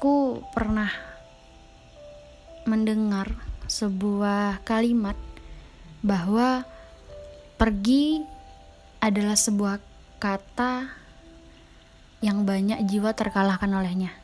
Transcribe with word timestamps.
aku 0.00 0.40
pernah 0.56 0.88
mendengar 2.64 3.36
sebuah 3.68 4.64
kalimat 4.64 5.12
bahwa 6.00 6.64
pergi 7.60 8.24
adalah 8.96 9.36
sebuah 9.36 9.76
kata 10.16 10.88
yang 12.24 12.48
banyak 12.48 12.80
jiwa 12.88 13.12
terkalahkan 13.12 13.68
olehnya. 13.76 14.16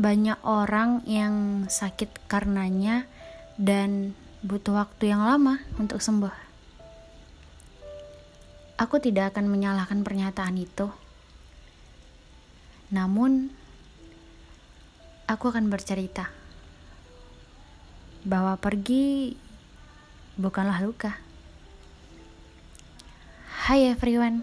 Banyak 0.00 0.40
orang 0.48 1.04
yang 1.04 1.68
sakit 1.68 2.24
karenanya 2.24 3.04
dan 3.60 4.16
butuh 4.40 4.80
waktu 4.80 5.12
yang 5.12 5.28
lama 5.28 5.60
untuk 5.76 6.00
sembuh. 6.00 6.32
Aku 8.80 8.96
tidak 8.96 9.36
akan 9.36 9.52
menyalahkan 9.52 10.00
pernyataan 10.00 10.56
itu. 10.56 10.88
Namun, 12.88 13.60
aku 15.26 15.50
akan 15.50 15.70
bercerita 15.70 16.30
bahwa 18.22 18.54
pergi 18.58 19.34
bukanlah 20.38 20.78
luka. 20.82 21.18
Hai 23.66 23.86
everyone, 23.90 24.42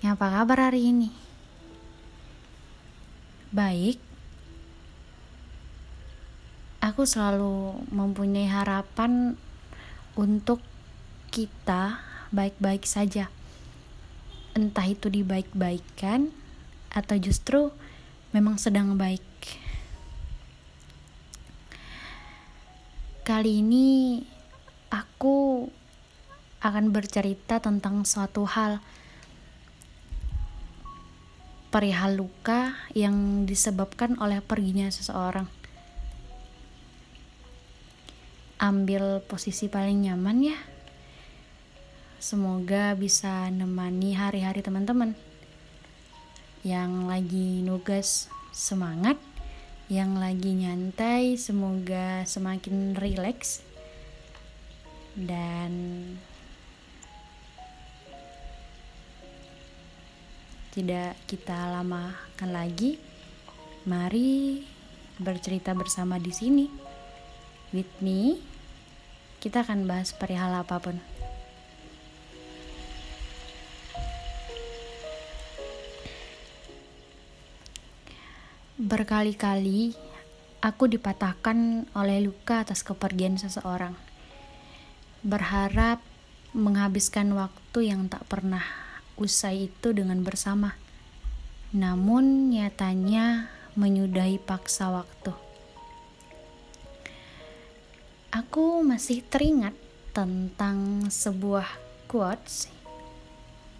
apa 0.00 0.26
kabar 0.32 0.72
hari 0.72 0.92
ini? 0.92 1.12
Baik, 3.52 4.00
aku 6.80 7.04
selalu 7.04 7.84
mempunyai 7.92 8.48
harapan 8.48 9.36
untuk 10.16 10.60
kita 11.28 12.00
baik-baik 12.32 12.88
saja. 12.88 13.28
Entah 14.56 14.88
itu 14.88 15.12
dibaik-baikan 15.12 16.32
atau 16.88 17.16
justru 17.20 17.76
memang 18.36 18.60
sedang 18.60 19.00
baik. 19.00 19.24
Kali 23.24 23.64
ini 23.64 24.20
aku 24.92 25.64
akan 26.60 26.92
bercerita 26.92 27.64
tentang 27.64 28.04
suatu 28.04 28.44
hal 28.44 28.84
perihal 31.72 32.20
luka 32.20 32.76
yang 32.92 33.48
disebabkan 33.48 34.20
oleh 34.20 34.44
perginya 34.44 34.92
seseorang. 34.92 35.48
Ambil 38.60 39.24
posisi 39.24 39.72
paling 39.72 40.12
nyaman 40.12 40.52
ya. 40.52 40.58
Semoga 42.20 42.92
bisa 43.00 43.48
nemani 43.48 44.12
hari-hari 44.12 44.60
teman-teman 44.60 45.16
yang 46.66 47.06
lagi 47.06 47.62
nugas 47.62 48.26
semangat, 48.50 49.14
yang 49.86 50.18
lagi 50.18 50.50
nyantai 50.50 51.38
semoga 51.38 52.26
semakin 52.26 52.98
rileks 52.98 53.62
dan 55.14 55.70
tidak 60.74 61.14
kita 61.30 61.54
lamakan 61.54 62.50
lagi. 62.50 62.98
Mari 63.86 64.66
bercerita 65.22 65.70
bersama 65.70 66.18
di 66.18 66.34
sini. 66.34 66.66
With 67.70 67.94
me, 68.02 68.42
kita 69.38 69.62
akan 69.62 69.86
bahas 69.86 70.10
perihal 70.10 70.50
apa 70.50 70.82
pun. 70.82 71.15
Berkali-kali 78.76 79.96
aku 80.60 80.84
dipatahkan 80.84 81.88
oleh 81.96 82.20
luka 82.20 82.60
atas 82.60 82.84
kepergian 82.84 83.40
seseorang. 83.40 83.96
Berharap 85.24 86.04
menghabiskan 86.52 87.32
waktu 87.32 87.88
yang 87.88 88.12
tak 88.12 88.28
pernah 88.28 88.60
usai 89.16 89.72
itu 89.72 89.96
dengan 89.96 90.20
bersama. 90.20 90.76
Namun 91.72 92.52
nyatanya 92.52 93.48
menyudahi 93.80 94.44
paksa 94.44 94.92
waktu. 94.92 95.32
Aku 98.28 98.84
masih 98.84 99.24
teringat 99.24 99.72
tentang 100.12 101.08
sebuah 101.08 101.64
quotes 102.12 102.68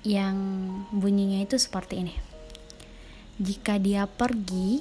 yang 0.09 0.41
bunyinya 0.89 1.45
itu 1.45 1.61
seperti 1.61 2.01
ini. 2.01 2.36
Jika 3.37 3.77
dia 3.77 4.09
pergi, 4.09 4.81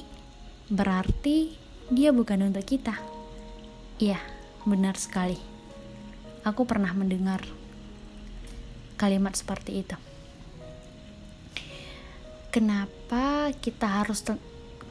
berarti 0.71 1.51
dia 1.91 2.15
bukan 2.15 2.47
untuk 2.47 2.63
kita. 2.63 2.95
Iya, 3.99 4.19
benar 4.63 4.95
sekali. 4.95 5.35
Aku 6.47 6.63
pernah 6.63 6.95
mendengar 6.95 7.43
kalimat 8.95 9.35
seperti 9.35 9.83
itu. 9.83 9.97
Kenapa 12.47 13.51
kita 13.59 13.99
harus 13.99 14.23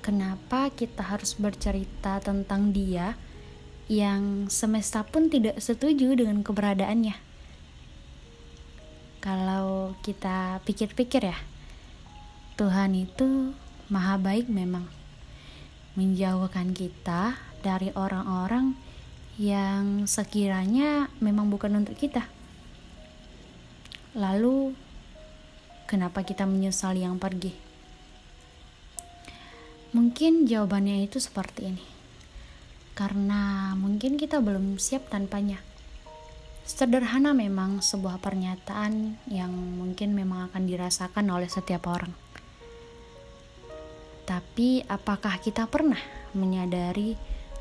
kenapa 0.04 0.69
kita 0.69 1.00
harus 1.00 1.32
bercerita 1.32 2.20
tentang 2.20 2.69
dia 2.69 3.16
yang 3.88 4.52
semesta 4.52 5.08
pun 5.08 5.32
tidak 5.32 5.56
setuju 5.56 6.12
dengan 6.12 6.44
keberadaannya? 6.44 7.16
Kalau 9.25 9.96
kita 10.04 10.60
pikir-pikir 10.69 11.32
ya, 11.32 11.38
Tuhan 12.54 12.94
itu 12.94 13.50
maha 13.91 14.15
baik 14.15 14.47
memang 14.47 14.87
menjauhkan 15.98 16.70
kita 16.70 17.34
dari 17.66 17.91
orang-orang 17.98 18.78
yang 19.42 20.06
sekiranya 20.06 21.10
memang 21.19 21.50
bukan 21.50 21.82
untuk 21.82 21.98
kita. 21.98 22.31
Lalu, 24.14 24.70
kenapa 25.91 26.22
kita 26.22 26.47
menyesal 26.47 26.94
yang 26.94 27.19
pergi? 27.19 27.50
Mungkin 29.91 30.47
jawabannya 30.47 31.03
itu 31.03 31.19
seperti 31.19 31.75
ini. 31.75 31.87
Karena 32.94 33.75
mungkin 33.75 34.14
kita 34.14 34.38
belum 34.38 34.78
siap 34.78 35.10
tanpanya. 35.10 35.59
Sederhana 36.62 37.34
memang 37.34 37.82
sebuah 37.82 38.22
pernyataan 38.22 39.19
yang 39.26 39.50
mungkin 39.50 40.14
memang 40.14 40.54
akan 40.54 40.70
dirasakan 40.70 41.26
oleh 41.34 41.50
setiap 41.50 41.91
orang. 41.91 42.23
Tapi 44.24 44.80
apakah 44.88 45.36
kita 45.36 45.68
pernah 45.68 46.00
menyadari 46.32 47.12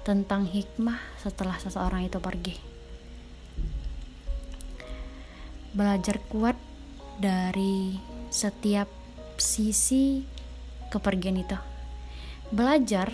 tentang 0.08 0.48
hikmah 0.48 0.96
setelah 1.20 1.60
seseorang 1.60 2.08
itu 2.08 2.24
pergi? 2.24 2.56
Belajar 5.76 6.24
kuat 6.32 6.56
dari 7.20 8.00
setiap 8.32 8.88
sisi 9.36 10.24
kepergian 10.88 11.44
itu. 11.44 11.60
Belajar 12.48 13.12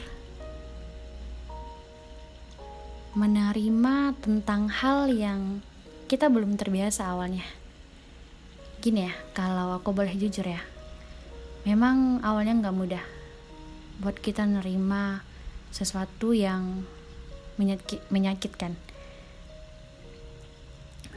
menerima 3.18 4.14
tentang 4.22 4.70
hal 4.70 5.10
yang 5.10 5.66
kita 6.06 6.30
belum 6.30 6.54
terbiasa 6.54 7.18
awalnya. 7.18 7.50
Gini 8.78 9.10
ya, 9.10 9.14
kalau 9.34 9.74
aku 9.74 9.90
boleh 9.90 10.14
jujur 10.14 10.46
ya, 10.46 10.62
memang 11.66 12.22
awalnya 12.22 12.54
nggak 12.62 12.78
mudah 12.78 13.19
buat 14.00 14.18
kita 14.18 14.48
nerima 14.48 15.24
sesuatu 15.70 16.32
yang 16.32 16.88
menyakit, 17.60 18.00
menyakitkan. 18.10 18.80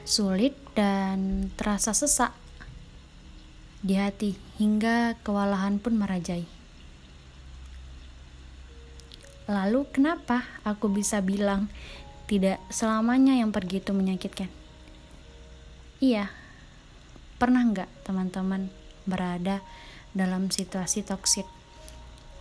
Sulit 0.03 0.59
dan 0.75 1.49
terasa 1.55 1.95
sesak 1.95 2.35
di 3.83 3.95
hati 3.95 4.35
hingga 4.59 5.17
kewalahan 5.23 5.79
pun 5.79 5.95
merajai. 5.95 6.45
Lalu 9.47 9.87
kenapa 9.91 10.47
aku 10.63 10.91
bisa 10.91 11.23
bilang 11.23 11.71
tidak 12.27 12.63
selamanya 12.71 13.39
yang 13.39 13.55
pergi 13.55 13.83
itu 13.83 13.91
menyakitkan? 13.95 14.51
Iya 16.03 16.43
pernah 17.43 17.67
nggak 17.67 18.07
teman-teman 18.07 18.71
berada 19.03 19.67
dalam 20.15 20.47
situasi 20.47 21.03
toksik 21.03 21.43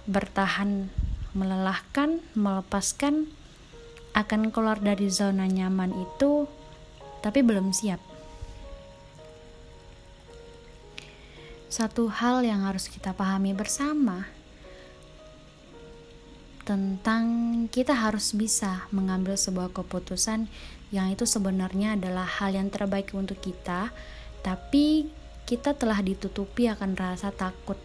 bertahan 0.09 0.89
melelahkan, 1.31 2.19
melepaskan, 2.35 3.31
akan 4.11 4.51
keluar 4.51 4.79
dari 4.83 5.07
zona 5.07 5.47
nyaman 5.47 5.95
itu, 5.95 6.47
tapi 7.23 7.39
belum 7.39 7.71
siap. 7.71 8.03
Satu 11.71 12.11
hal 12.11 12.43
yang 12.43 12.67
harus 12.67 12.91
kita 12.91 13.15
pahami 13.15 13.55
bersama 13.55 14.27
tentang 16.67 17.25
kita 17.71 17.95
harus 17.95 18.35
bisa 18.35 18.85
mengambil 18.93 19.33
sebuah 19.39 19.71
keputusan 19.71 20.51
yang 20.91 21.07
itu 21.09 21.23
sebenarnya 21.23 21.95
adalah 21.95 22.27
hal 22.27 22.51
yang 22.51 22.67
terbaik 22.67 23.15
untuk 23.15 23.39
kita, 23.39 23.95
tapi 24.43 25.07
kita 25.47 25.71
telah 25.71 26.03
ditutupi 26.03 26.67
akan 26.67 26.99
rasa 26.99 27.31
takut 27.31 27.79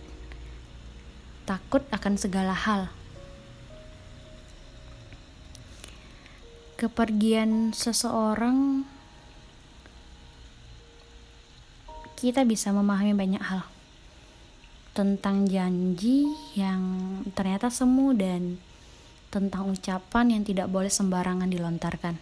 takut 1.46 1.86
akan 1.94 2.18
segala 2.18 2.52
hal. 2.52 2.90
Kepergian 6.76 7.72
seseorang, 7.72 8.84
kita 12.20 12.44
bisa 12.44 12.74
memahami 12.74 13.16
banyak 13.16 13.40
hal 13.40 13.64
tentang 14.92 15.48
janji 15.48 16.28
yang 16.58 16.80
ternyata 17.32 17.72
semu 17.72 18.12
dan 18.12 18.60
tentang 19.32 19.72
ucapan 19.72 20.36
yang 20.36 20.42
tidak 20.44 20.68
boleh 20.68 20.88
sembarangan 20.88 21.48
dilontarkan. 21.48 22.16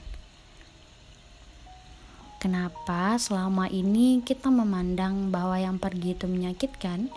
Kenapa 2.43 3.17
selama 3.17 3.73
ini 3.73 4.21
kita 4.21 4.53
memandang 4.53 5.33
bahwa 5.33 5.57
yang 5.57 5.81
pergi 5.81 6.13
itu 6.13 6.29
menyakitkan? 6.29 7.09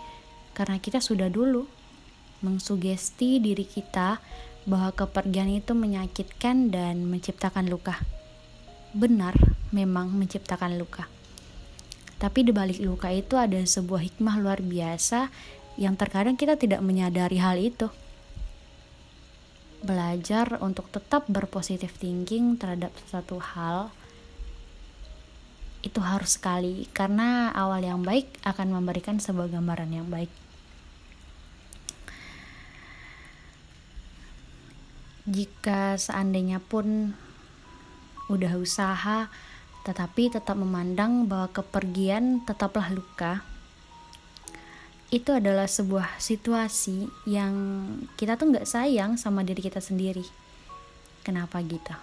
Karena 0.55 0.79
kita 0.79 1.03
sudah 1.03 1.27
dulu 1.27 1.76
mengsugesti 2.41 3.41
diri 3.41 3.65
kita 3.65 4.21
bahwa 4.67 4.91
kepergian 4.91 5.47
itu 5.47 5.71
menyakitkan 5.71 6.69
dan 6.69 7.07
menciptakan 7.07 7.71
luka. 7.71 8.03
Benar, 8.91 9.33
memang 9.71 10.11
menciptakan 10.11 10.75
luka. 10.75 11.07
Tapi 12.17 12.43
di 12.43 12.51
balik 12.51 12.81
luka 12.81 13.13
itu 13.13 13.37
ada 13.37 13.61
sebuah 13.61 14.01
hikmah 14.01 14.41
luar 14.41 14.59
biasa 14.59 15.29
yang 15.77 15.93
terkadang 15.93 16.33
kita 16.33 16.57
tidak 16.57 16.81
menyadari 16.81 17.37
hal 17.37 17.55
itu. 17.61 17.87
Belajar 19.85 20.57
untuk 20.59 20.89
tetap 20.89 21.29
berpositif 21.29 21.93
thinking 22.01 22.57
terhadap 22.57 22.91
sesuatu 23.05 23.37
hal 23.37 23.93
itu 25.85 26.01
harus 26.01 26.35
sekali 26.35 26.89
karena 26.91 27.53
awal 27.53 27.85
yang 27.85 28.01
baik 28.01 28.27
akan 28.41 28.73
memberikan 28.73 29.21
sebuah 29.21 29.53
gambaran 29.53 29.93
yang 29.93 30.09
baik. 30.09 30.46
Jika 35.27 35.99
seandainya 35.99 36.63
pun 36.63 37.11
udah 38.31 38.55
usaha 38.59 39.27
tetapi 39.83 40.31
tetap 40.31 40.59
memandang 40.59 41.31
bahwa 41.31 41.47
kepergian 41.47 42.43
tetaplah 42.43 42.91
luka, 42.91 43.39
itu 45.07 45.31
adalah 45.31 45.63
sebuah 45.63 46.19
situasi 46.19 47.07
yang 47.23 47.55
kita 48.19 48.35
tuh 48.35 48.51
nggak 48.51 48.67
sayang 48.67 49.15
sama 49.15 49.47
diri 49.47 49.63
kita 49.63 49.79
sendiri. 49.79 50.27
Kenapa 51.23 51.63
gitu? 51.63 51.95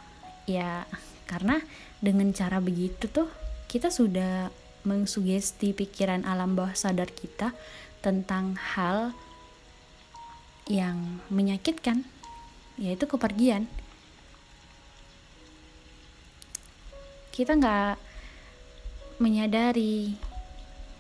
Ya 0.49 0.88
karena 1.29 1.61
dengan 2.00 2.32
cara 2.32 2.61
begitu 2.61 3.09
tuh 3.09 3.29
kita 3.69 3.93
sudah 3.93 4.49
mengsugesti 4.85 5.77
pikiran 5.77 6.25
alam 6.25 6.56
bawah 6.56 6.73
sadar 6.77 7.09
kita 7.12 7.53
tentang 8.00 8.56
hal 8.56 9.17
yang 10.69 11.20
menyakitkan, 11.29 12.09
yaitu 12.79 13.06
kepergian. 13.06 13.71
Kita 17.35 17.59
nggak 17.59 17.99
menyadari 19.19 20.15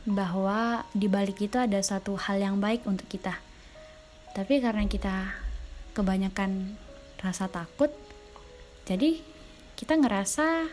bahwa 0.04 0.84
di 0.92 1.08
balik 1.08 1.40
itu 1.40 1.56
ada 1.56 1.80
satu 1.80 2.14
hal 2.18 2.42
yang 2.42 2.56
baik 2.60 2.84
untuk 2.84 3.08
kita. 3.08 3.40
Tapi 4.34 4.58
karena 4.58 4.84
kita 4.84 5.32
kebanyakan 5.94 6.74
rasa 7.22 7.46
takut, 7.48 7.88
jadi 8.84 9.22
kita 9.78 9.96
ngerasa 9.96 10.68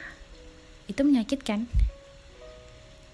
itu 0.90 1.02
menyakitkan 1.06 1.70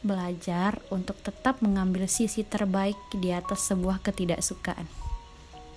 belajar 0.02 0.80
untuk 0.90 1.20
tetap 1.22 1.60
mengambil 1.60 2.08
sisi 2.08 2.42
terbaik 2.42 2.98
di 3.12 3.30
atas 3.36 3.68
sebuah 3.68 4.02
ketidaksukaan. 4.02 4.88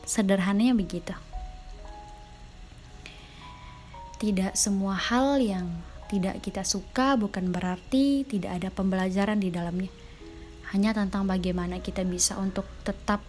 Sederhananya 0.07 0.73
begitu. 0.73 1.30
Tidak 4.21 4.53
semua 4.53 5.01
hal 5.01 5.41
yang 5.41 5.81
tidak 6.13 6.45
kita 6.45 6.61
suka 6.61 7.17
bukan 7.17 7.49
berarti 7.49 8.29
tidak 8.29 8.61
ada 8.61 8.69
pembelajaran 8.69 9.41
di 9.41 9.49
dalamnya. 9.49 9.89
Hanya 10.77 10.93
tentang 10.93 11.25
bagaimana 11.25 11.81
kita 11.81 12.05
bisa 12.05 12.37
untuk 12.37 12.69
tetap 12.85 13.25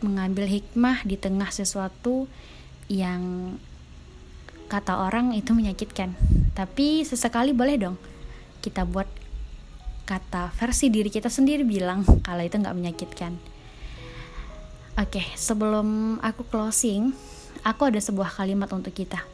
mengambil 0.00 0.48
hikmah 0.48 1.04
di 1.04 1.20
tengah 1.20 1.52
sesuatu 1.52 2.24
yang 2.88 3.54
kata 4.72 5.04
orang 5.04 5.36
itu 5.36 5.52
menyakitkan. 5.52 6.16
Tapi 6.56 7.04
sesekali 7.04 7.52
boleh 7.52 7.76
dong 7.76 7.96
kita 8.64 8.88
buat 8.88 9.04
kata 10.08 10.56
versi 10.56 10.88
diri 10.88 11.12
kita 11.12 11.28
sendiri 11.28 11.68
bilang 11.68 12.00
kalau 12.24 12.40
itu 12.40 12.56
nggak 12.56 12.76
menyakitkan. 12.76 13.36
Oke, 14.94 15.20
sebelum 15.34 16.16
aku 16.22 16.46
closing, 16.46 17.10
aku 17.66 17.90
ada 17.90 17.98
sebuah 17.98 18.30
kalimat 18.30 18.70
untuk 18.70 18.94
kita. 18.94 19.33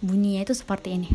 Bunyinya 0.00 0.44
itu 0.48 0.56
seperti 0.56 0.96
ini. 0.96 1.10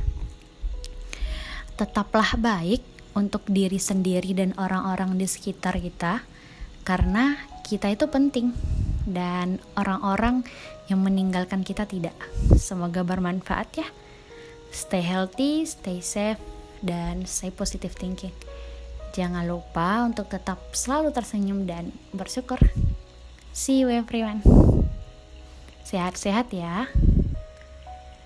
Tetaplah 1.76 2.38
baik 2.38 2.82
untuk 3.18 3.44
diri 3.50 3.82
sendiri 3.82 4.32
dan 4.32 4.54
orang-orang 4.56 5.18
di 5.18 5.28
sekitar 5.28 5.82
kita, 5.82 6.22
karena 6.86 7.36
kita 7.66 7.90
itu 7.90 8.06
penting 8.08 8.54
dan 9.10 9.58
orang-orang 9.78 10.46
yang 10.90 11.02
meninggalkan 11.02 11.66
kita 11.66 11.90
tidak. 11.90 12.14
Semoga 12.58 13.02
bermanfaat 13.02 13.70
ya. 13.78 13.88
Stay 14.70 15.02
healthy, 15.02 15.66
stay 15.66 16.04
safe, 16.04 16.42
dan 16.84 17.26
stay 17.26 17.50
positive 17.50 17.96
thinking. 17.96 18.34
Jangan 19.16 19.48
lupa 19.48 20.04
untuk 20.04 20.28
tetap 20.28 20.60
selalu 20.76 21.16
tersenyum 21.16 21.64
dan 21.64 21.96
bersyukur. 22.12 22.60
See 23.56 23.80
you 23.80 23.88
everyone. 23.88 24.44
Sehat-sehat 25.88 26.52
ya. 26.52 26.92